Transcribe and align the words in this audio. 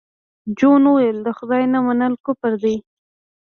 جون 0.57 0.81
وویل 0.87 1.17
د 1.23 1.29
خدای 1.37 1.63
نه 1.73 1.79
منل 1.85 2.13
کفر 2.25 2.53
دی 2.63 2.75